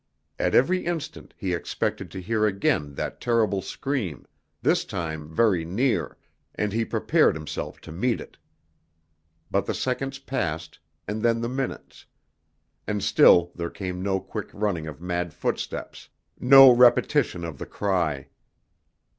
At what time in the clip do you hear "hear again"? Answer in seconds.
2.21-2.95